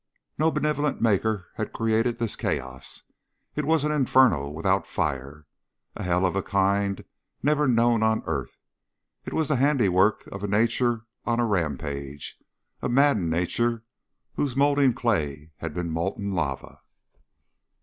No 0.39 0.49
benevolent 0.49 0.99
Maker 0.99 1.49
had 1.57 1.73
created 1.73 2.17
this 2.17 2.35
chaos. 2.35 3.03
It 3.55 3.65
was 3.65 3.83
an 3.83 3.91
inferno 3.91 4.49
without 4.49 4.87
fire 4.87 5.45
a 5.95 6.01
hell 6.01 6.25
of 6.25 6.35
a 6.35 6.41
kind 6.41 7.03
never 7.43 7.67
known 7.67 8.01
on 8.01 8.23
earth. 8.25 8.57
It 9.25 9.33
was 9.35 9.47
the 9.47 9.57
handiwork 9.57 10.25
of 10.31 10.41
a 10.43 10.47
nature 10.47 11.05
on 11.23 11.39
a 11.39 11.45
rampage 11.45 12.39
a 12.81 12.89
maddened 12.89 13.29
nature 13.29 13.83
whose 14.37 14.55
molding 14.55 14.95
clay 14.95 15.51
had 15.57 15.71
been 15.75 15.91
molten 15.91 16.31
lava. 16.31 16.79